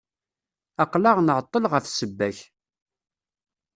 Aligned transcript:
Aql-aɣ 0.83 1.17
nεeṭṭel 1.21 1.63
ɣef 1.73 1.85
ssebba-k. 1.87 2.37